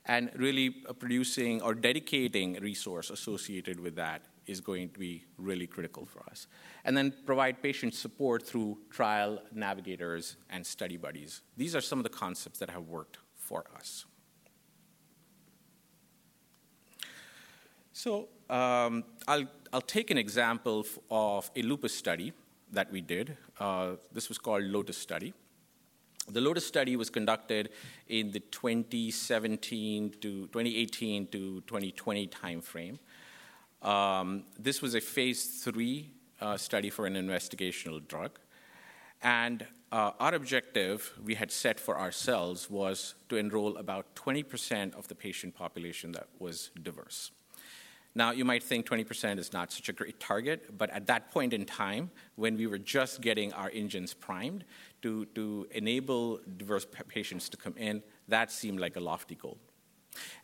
And 0.06 0.30
really 0.36 0.82
uh, 0.86 0.92
producing 0.92 1.62
or 1.62 1.74
dedicating 1.74 2.54
resource 2.60 3.08
associated 3.08 3.80
with 3.80 3.94
that 3.96 4.22
is 4.46 4.60
going 4.60 4.90
to 4.90 4.98
be 4.98 5.24
really 5.38 5.66
critical 5.66 6.04
for 6.04 6.22
us. 6.30 6.46
And 6.84 6.94
then 6.94 7.14
provide 7.24 7.62
patient 7.62 7.94
support 7.94 8.46
through 8.46 8.78
trial 8.90 9.38
navigators 9.52 10.36
and 10.50 10.66
study 10.66 10.98
buddies. 10.98 11.40
These 11.56 11.74
are 11.74 11.80
some 11.80 11.98
of 11.98 12.02
the 12.02 12.10
concepts 12.10 12.58
that 12.58 12.68
have 12.68 12.82
worked 12.82 13.16
for 13.34 13.64
us. 13.74 14.04
So 17.96 18.28
um, 18.50 19.04
I'll, 19.28 19.46
I'll 19.72 19.80
take 19.80 20.10
an 20.10 20.18
example 20.18 20.84
of 21.12 21.48
a 21.54 21.62
lupus 21.62 21.94
study 21.94 22.32
that 22.72 22.90
we 22.90 23.00
did. 23.00 23.36
Uh, 23.60 23.92
this 24.12 24.28
was 24.28 24.36
called 24.36 24.64
Lotus 24.64 24.98
Study. 24.98 25.32
The 26.28 26.40
Lotus 26.40 26.66
study 26.66 26.96
was 26.96 27.08
conducted 27.08 27.70
in 28.08 28.32
the 28.32 28.40
2017 28.40 30.10
to 30.10 30.46
2018 30.48 31.28
to 31.28 31.60
2020 31.60 32.26
timeframe. 32.26 32.98
Um, 33.80 34.42
this 34.58 34.82
was 34.82 34.96
a 34.96 35.00
phase 35.00 35.62
three 35.62 36.10
uh, 36.40 36.56
study 36.56 36.90
for 36.90 37.06
an 37.06 37.14
investigational 37.14 38.06
drug. 38.08 38.40
And 39.22 39.64
uh, 39.92 40.10
our 40.18 40.34
objective 40.34 41.12
we 41.24 41.36
had 41.36 41.52
set 41.52 41.78
for 41.78 41.96
ourselves 41.96 42.68
was 42.68 43.14
to 43.28 43.36
enroll 43.36 43.76
about 43.76 44.16
20% 44.16 44.94
of 44.98 45.06
the 45.06 45.14
patient 45.14 45.54
population 45.54 46.10
that 46.12 46.26
was 46.40 46.70
diverse. 46.82 47.30
Now, 48.16 48.30
you 48.30 48.44
might 48.44 48.62
think 48.62 48.86
20% 48.86 49.38
is 49.38 49.52
not 49.52 49.72
such 49.72 49.88
a 49.88 49.92
great 49.92 50.20
target, 50.20 50.78
but 50.78 50.88
at 50.90 51.06
that 51.08 51.32
point 51.32 51.52
in 51.52 51.64
time, 51.64 52.10
when 52.36 52.56
we 52.56 52.68
were 52.68 52.78
just 52.78 53.20
getting 53.20 53.52
our 53.52 53.70
engines 53.74 54.14
primed 54.14 54.64
to, 55.02 55.24
to 55.34 55.66
enable 55.72 56.40
diverse 56.56 56.86
patients 57.08 57.48
to 57.48 57.56
come 57.56 57.74
in, 57.76 58.02
that 58.28 58.52
seemed 58.52 58.78
like 58.78 58.96
a 58.96 59.00
lofty 59.00 59.34
goal. 59.34 59.58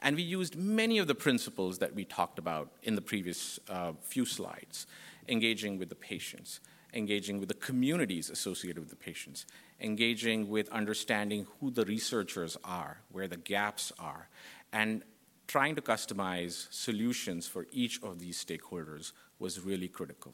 And 0.02 0.16
we 0.16 0.22
used 0.22 0.56
many 0.56 0.98
of 0.98 1.06
the 1.06 1.14
principles 1.14 1.78
that 1.78 1.94
we 1.94 2.04
talked 2.04 2.40
about 2.40 2.72
in 2.82 2.96
the 2.96 3.00
previous 3.00 3.60
uh, 3.68 3.92
few 4.00 4.24
slides 4.24 4.86
engaging 5.28 5.78
with 5.78 5.88
the 5.90 5.94
patients, 5.94 6.58
engaging 6.92 7.38
with 7.38 7.48
the 7.48 7.54
communities 7.54 8.30
associated 8.30 8.80
with 8.80 8.90
the 8.90 8.96
patients, 8.96 9.46
engaging 9.80 10.48
with 10.48 10.68
understanding 10.70 11.46
who 11.60 11.70
the 11.70 11.84
researchers 11.84 12.56
are, 12.64 13.00
where 13.12 13.28
the 13.28 13.36
gaps 13.36 13.92
are, 14.00 14.28
and 14.72 15.04
trying 15.50 15.74
to 15.74 15.82
customize 15.82 16.72
solutions 16.72 17.46
for 17.46 17.66
each 17.72 18.00
of 18.02 18.20
these 18.20 18.42
stakeholders 18.44 19.12
was 19.38 19.60
really 19.60 19.88
critical. 19.88 20.32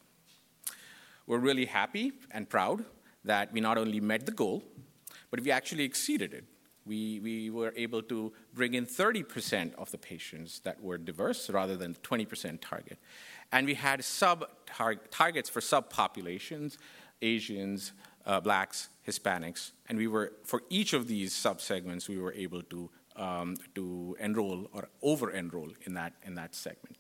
We're 1.27 1.45
really 1.51 1.65
happy 1.65 2.13
and 2.31 2.49
proud 2.49 2.85
that 3.25 3.53
we 3.53 3.61
not 3.61 3.79
only 3.79 4.01
met 4.01 4.27
the 4.27 4.33
goal, 4.33 4.63
but 5.31 5.41
we 5.41 5.51
actually 5.51 5.85
exceeded 5.85 6.35
it 6.35 6.45
we, 6.87 7.21
we 7.21 7.51
were 7.51 7.75
able 7.77 8.01
to 8.03 8.33
bring 8.55 8.75
in 8.75 8.87
30% 8.87 9.75
of 9.75 9.91
the 9.91 9.99
patients 9.99 10.61
that 10.61 10.81
were 10.81 10.97
diverse 10.97 11.51
rather 11.51 11.77
than 11.77 11.95
20% 11.95 12.61
target. 12.61 12.99
And 13.53 13.67
we 13.67 13.75
had 13.75 14.05
sub 14.05 14.49
targets 15.11 15.51
for 15.51 15.61
subpopulations 15.61 16.79
Asians, 17.23 17.93
uh, 18.27 18.41
blacks, 18.41 18.91
Hispanics, 19.09 19.73
and 19.89 19.97
we 19.97 20.07
were, 20.07 20.35
for 20.45 20.63
each 20.69 20.93
of 20.93 21.09
these 21.09 21.33
subsegments, 21.33 22.11
we 22.11 22.19
were 22.19 22.35
able 22.35 22.61
to, 22.65 22.91
um, 23.17 23.57
to 23.75 24.17
enroll 24.21 24.69
or 24.73 24.89
over 25.03 25.31
enroll 25.31 25.71
in 25.83 25.95
that, 25.95 26.15
in 26.25 26.35
that 26.35 26.55
segment. 26.55 26.97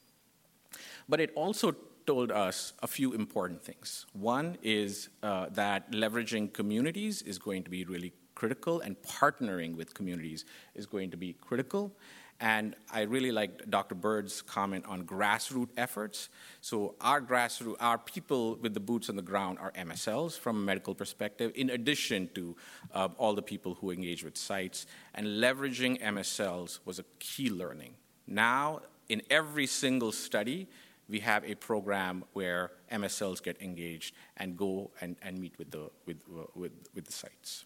But 1.08 1.20
it 1.20 1.32
also 1.34 1.74
told 2.06 2.30
us 2.30 2.72
a 2.82 2.86
few 2.86 3.12
important 3.12 3.62
things. 3.62 4.06
One 4.12 4.58
is 4.62 5.08
uh, 5.22 5.46
that 5.52 5.92
leveraging 5.92 6.52
communities 6.52 7.22
is 7.22 7.38
going 7.38 7.64
to 7.64 7.70
be 7.70 7.84
really 7.84 8.12
critical, 8.34 8.80
and 8.80 8.96
partnering 9.02 9.76
with 9.76 9.94
communities 9.94 10.44
is 10.74 10.86
going 10.86 11.10
to 11.10 11.16
be 11.16 11.32
critical. 11.32 11.92
And 12.40 12.76
I 12.92 13.02
really 13.02 13.32
liked 13.32 13.70
Dr. 13.70 13.94
Bird's 13.94 14.42
comment 14.42 14.84
on 14.86 15.04
grassroots 15.04 15.70
efforts. 15.76 16.28
So 16.60 16.94
our 17.00 17.22
grassroots, 17.22 17.76
our 17.80 17.96
people 17.96 18.56
with 18.56 18.74
the 18.74 18.80
boots 18.80 19.08
on 19.08 19.16
the 19.16 19.22
ground 19.22 19.58
are 19.58 19.72
MSLs 19.72 20.38
from 20.38 20.56
a 20.56 20.60
medical 20.60 20.94
perspective, 20.94 21.52
in 21.54 21.70
addition 21.70 22.28
to 22.34 22.56
uh, 22.92 23.08
all 23.16 23.34
the 23.34 23.42
people 23.42 23.74
who 23.74 23.90
engage 23.90 24.22
with 24.22 24.36
sites. 24.36 24.86
And 25.14 25.26
leveraging 25.26 26.02
MSLs 26.02 26.80
was 26.84 26.98
a 26.98 27.04
key 27.18 27.48
learning. 27.48 27.94
Now, 28.26 28.80
in 29.08 29.22
every 29.30 29.66
single 29.66 30.12
study, 30.12 30.68
we 31.08 31.20
have 31.20 31.44
a 31.44 31.54
program 31.54 32.24
where 32.32 32.72
MSLs 32.92 33.42
get 33.42 33.62
engaged 33.62 34.14
and 34.36 34.56
go 34.56 34.90
and, 35.00 35.16
and 35.22 35.38
meet 35.38 35.56
with 35.58 35.70
the, 35.70 35.90
with, 36.04 36.18
uh, 36.28 36.44
with, 36.54 36.72
with 36.94 37.04
the 37.06 37.12
sites. 37.12 37.64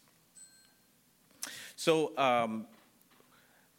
So 1.77 2.17
um, 2.19 2.67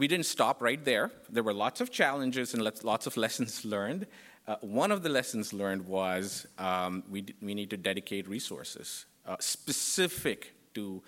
we 0.02 0.08
didn't 0.08 0.26
stop 0.26 0.64
right 0.64 0.84
there. 0.84 1.12
There 1.30 1.44
were 1.44 1.54
lots 1.54 1.80
of 1.80 1.92
challenges 1.92 2.56
and 2.56 2.64
lots 2.84 3.06
of 3.06 3.18
lessons 3.26 3.64
learned. 3.64 4.08
Uh, 4.48 4.56
one 4.62 4.92
of 4.92 5.04
the 5.04 5.10
lessons 5.10 5.54
learned 5.54 5.86
was 5.86 6.48
um, 6.58 7.04
we, 7.08 7.24
we 7.40 7.54
need 7.54 7.70
to 7.70 7.78
dedicate 7.78 8.28
resources 8.28 9.06
uh, 9.28 9.36
specific 9.40 10.56
to 10.74 11.04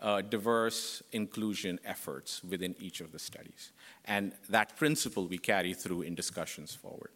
uh, 0.00 0.20
diverse 0.20 1.02
inclusion 1.10 1.80
efforts 1.84 2.44
within 2.44 2.76
each 2.78 3.00
of 3.00 3.10
the 3.10 3.18
studies. 3.18 3.72
And 4.04 4.32
that 4.48 4.76
principle 4.76 5.26
we 5.26 5.38
carry 5.38 5.74
through 5.74 6.02
in 6.02 6.14
discussions 6.14 6.72
forward. 6.72 7.10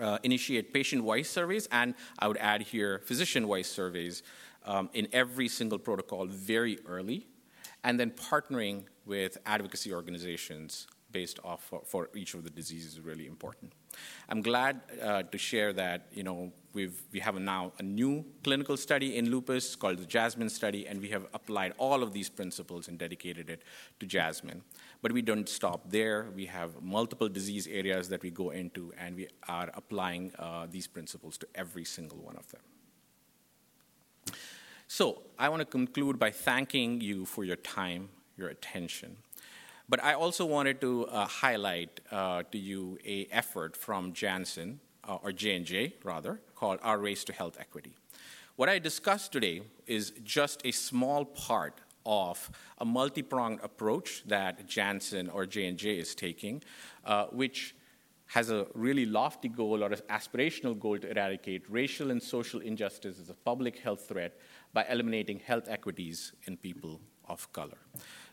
Uh, 0.00 0.16
initiate 0.22 0.72
patient 0.72 1.02
voice 1.02 1.28
surveys, 1.28 1.68
and 1.70 1.94
I 2.18 2.28
would 2.28 2.38
add 2.38 2.62
here 2.62 3.02
physician 3.04 3.44
voice 3.44 3.70
surveys 3.70 4.22
um, 4.64 4.88
in 4.94 5.06
every 5.12 5.48
single 5.48 5.78
protocol 5.78 6.24
very 6.24 6.78
early 6.86 7.26
and 7.84 7.98
then 7.98 8.10
partnering 8.10 8.84
with 9.06 9.38
advocacy 9.46 9.92
organizations 9.92 10.86
based 11.12 11.40
off 11.44 11.62
for, 11.64 11.82
for 11.84 12.08
each 12.14 12.34
of 12.34 12.44
the 12.44 12.50
diseases 12.50 12.94
is 12.94 13.00
really 13.00 13.26
important. 13.26 13.72
I'm 14.28 14.42
glad 14.42 14.80
uh, 15.02 15.22
to 15.24 15.38
share 15.38 15.72
that 15.72 16.06
you 16.12 16.22
know 16.22 16.52
we've 16.72 17.02
we 17.12 17.20
have 17.20 17.34
now 17.40 17.72
a 17.78 17.82
new 17.82 18.24
clinical 18.44 18.76
study 18.76 19.16
in 19.16 19.30
lupus 19.30 19.74
called 19.74 19.98
the 19.98 20.06
Jasmine 20.06 20.48
study, 20.48 20.86
and 20.86 21.00
we 21.00 21.08
have 21.08 21.26
applied 21.34 21.72
all 21.78 22.02
of 22.02 22.12
these 22.12 22.28
principles 22.28 22.88
and 22.88 22.98
dedicated 22.98 23.50
it 23.50 23.62
to 23.98 24.06
Jasmine. 24.06 24.62
But 25.02 25.12
we 25.12 25.22
don't 25.22 25.48
stop 25.48 25.90
there. 25.90 26.28
We 26.34 26.46
have 26.46 26.82
multiple 26.82 27.28
disease 27.28 27.66
areas 27.66 28.08
that 28.10 28.22
we 28.22 28.30
go 28.30 28.50
into, 28.50 28.92
and 28.98 29.16
we 29.16 29.28
are 29.48 29.70
applying 29.74 30.32
uh, 30.38 30.66
these 30.70 30.86
principles 30.86 31.36
to 31.38 31.46
every 31.54 31.84
single 31.84 32.18
one 32.18 32.36
of 32.36 32.48
them. 32.52 32.60
So 35.00 35.22
I 35.38 35.48
want 35.48 35.60
to 35.60 35.64
conclude 35.64 36.18
by 36.18 36.30
thanking 36.30 37.00
you 37.00 37.24
for 37.24 37.42
your 37.42 37.56
time, 37.56 38.10
your 38.36 38.48
attention. 38.48 39.16
But 39.88 40.04
I 40.04 40.12
also 40.12 40.44
wanted 40.44 40.78
to 40.82 41.06
uh, 41.06 41.24
highlight 41.24 42.00
uh, 42.12 42.42
to 42.52 42.58
you 42.58 42.98
a 43.06 43.26
effort 43.32 43.78
from 43.78 44.12
Janssen, 44.12 44.78
uh, 45.08 45.16
or 45.22 45.32
J&J 45.32 45.94
rather, 46.04 46.42
called 46.54 46.80
Our 46.82 46.98
Race 46.98 47.24
to 47.24 47.32
Health 47.32 47.56
Equity. 47.58 47.94
What 48.56 48.68
I 48.68 48.78
discussed 48.78 49.32
today 49.32 49.62
is 49.86 50.12
just 50.22 50.60
a 50.66 50.70
small 50.70 51.24
part 51.24 51.80
of 52.04 52.50
a 52.76 52.84
multi-pronged 52.84 53.60
approach 53.62 54.24
that 54.26 54.66
Janssen 54.68 55.30
or 55.30 55.46
J&J 55.46 55.96
is 55.96 56.14
taking, 56.14 56.62
uh, 57.06 57.24
which 57.32 57.74
has 58.30 58.48
a 58.48 58.66
really 58.74 59.06
lofty 59.06 59.48
goal 59.48 59.82
or 59.82 59.88
an 59.88 59.98
aspirational 60.08 60.78
goal 60.78 60.96
to 60.96 61.10
eradicate 61.10 61.68
racial 61.68 62.12
and 62.12 62.22
social 62.22 62.60
injustice 62.60 63.18
as 63.18 63.28
a 63.28 63.34
public 63.34 63.80
health 63.80 64.06
threat 64.06 64.38
by 64.72 64.84
eliminating 64.88 65.40
health 65.40 65.68
equities 65.68 66.32
in 66.46 66.56
people 66.56 67.00
of 67.28 67.52
color. 67.52 67.78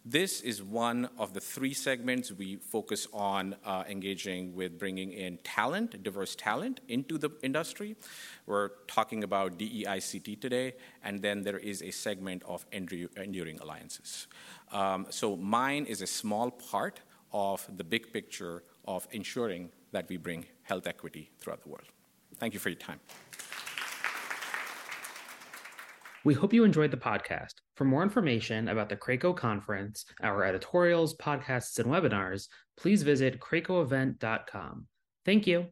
This 0.06 0.42
is 0.42 0.64
one 0.64 1.10
of 1.18 1.34
the 1.34 1.42
three 1.42 1.74
segments 1.74 2.32
we 2.32 2.56
focus 2.56 3.08
on 3.14 3.56
uh, 3.66 3.84
engaging 3.90 4.56
with 4.56 4.80
bringing 4.80 5.12
in 5.12 5.38
talent, 5.44 6.02
diverse 6.02 6.34
talent, 6.34 6.80
into 6.88 7.18
the 7.18 7.30
industry. 7.44 7.98
We're 8.46 8.70
talking 8.88 9.24
about 9.24 9.60
DEICT 9.60 10.40
today, 10.40 10.76
and 11.04 11.22
then 11.22 11.44
there 11.44 11.58
is 11.58 11.82
a 11.82 11.92
segment 11.92 12.44
of 12.46 12.66
enduring 12.72 13.60
alliances. 13.60 14.28
Um, 14.72 15.08
so, 15.10 15.36
mine 15.36 15.86
is 15.86 16.02
a 16.02 16.08
small 16.08 16.52
part 16.52 17.02
of 17.34 17.68
the 17.76 17.84
big 17.84 18.14
picture 18.14 18.64
of 18.86 19.08
ensuring 19.12 19.70
that 19.92 20.08
we 20.08 20.16
bring 20.18 20.46
health 20.64 20.88
equity 20.88 21.30
throughout 21.40 21.62
the 21.64 21.70
world. 21.70 21.88
Thank 22.38 22.54
you 22.54 22.60
for 22.60 22.70
your 22.70 22.80
time. 22.80 23.00
We 26.24 26.34
hope 26.34 26.54
you 26.54 26.64
enjoyed 26.64 26.92
the 26.92 26.98
podcast. 26.98 27.54
For 27.76 27.86
more 27.86 28.04
information 28.04 28.68
about 28.68 28.90
the 28.90 28.96
CRACO 28.96 29.34
conference, 29.34 30.06
our 30.22 30.44
editorials, 30.44 31.16
podcasts, 31.16 31.80
and 31.80 31.88
webinars, 31.88 32.48
please 32.76 33.04
visit 33.04 33.40
cracoevent.com. 33.40 34.88
Thank 35.26 35.48
you. 35.48 35.68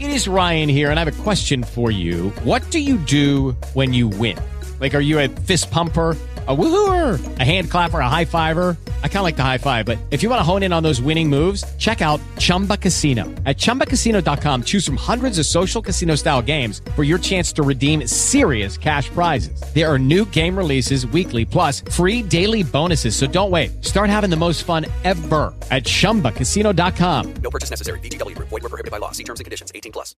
It 0.00 0.10
is 0.10 0.26
Ryan 0.26 0.68
here, 0.68 0.90
and 0.90 0.98
I 0.98 1.04
have 1.04 1.20
a 1.20 1.22
question 1.22 1.62
for 1.62 1.90
you. 1.90 2.30
What 2.42 2.68
do 2.70 2.80
you 2.80 2.96
do 2.96 3.52
when 3.74 3.92
you 3.92 4.08
win? 4.08 4.38
Like, 4.80 4.94
are 4.94 5.00
you 5.00 5.18
a 5.20 5.28
fist 5.28 5.70
pumper? 5.70 6.16
a 6.46 6.54
woohooer, 6.54 7.38
a 7.38 7.42
hand 7.42 7.70
clapper, 7.70 8.00
a 8.00 8.08
high 8.08 8.26
fiver. 8.26 8.76
I 9.02 9.08
kind 9.08 9.18
of 9.18 9.22
like 9.22 9.36
the 9.36 9.42
high 9.42 9.58
five, 9.58 9.86
but 9.86 9.96
if 10.10 10.22
you 10.22 10.28
want 10.28 10.40
to 10.40 10.42
hone 10.42 10.62
in 10.62 10.74
on 10.74 10.82
those 10.82 11.00
winning 11.00 11.28
moves, 11.28 11.64
check 11.76 12.02
out 12.02 12.20
Chumba 12.38 12.76
Casino. 12.76 13.24
At 13.46 13.56
ChumbaCasino.com, 13.56 14.64
choose 14.64 14.84
from 14.84 14.96
hundreds 14.96 15.38
of 15.38 15.46
social 15.46 15.80
casino 15.80 16.16
style 16.16 16.42
games 16.42 16.82
for 16.96 17.02
your 17.02 17.16
chance 17.16 17.50
to 17.52 17.62
redeem 17.62 18.06
serious 18.06 18.76
cash 18.76 19.08
prizes. 19.08 19.58
There 19.74 19.90
are 19.90 19.98
new 19.98 20.26
game 20.26 20.54
releases 20.54 21.06
weekly, 21.06 21.46
plus 21.46 21.80
free 21.80 22.20
daily 22.20 22.62
bonuses. 22.62 23.16
So 23.16 23.26
don't 23.26 23.50
wait. 23.50 23.82
Start 23.82 24.10
having 24.10 24.28
the 24.28 24.36
most 24.36 24.64
fun 24.64 24.84
ever 25.04 25.54
at 25.70 25.84
ChumbaCasino.com. 25.84 27.34
No 27.36 27.48
purchase 27.48 27.70
necessary. 27.70 28.00
VGW. 28.00 28.36
Void 28.36 28.50
were 28.50 28.60
prohibited 28.60 28.90
by 28.90 28.98
law. 28.98 29.12
See 29.12 29.24
terms 29.24 29.40
and 29.40 29.46
conditions. 29.46 29.72
18 29.74 29.92
plus. 29.92 30.12